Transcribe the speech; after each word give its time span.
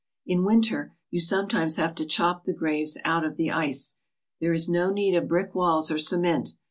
In 0.25 0.43
winter 0.43 0.95
you 1.11 1.19
sometimes 1.19 1.75
have 1.75 1.93
to 1.93 2.05
chop 2.07 2.45
the 2.45 2.53
graves 2.55 2.97
out 3.05 3.23
of 3.23 3.37
the 3.37 3.51
Ice. 3.51 3.97
There 4.39 4.51
is 4.51 4.67
no 4.67 4.89
need 4.91 5.13
of 5.13 5.27
brick 5.27 5.53
walls 5.53 5.91
or 5.91 5.99
cement. 5.99 6.53